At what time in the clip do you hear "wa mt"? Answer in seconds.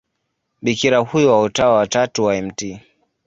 2.23-2.79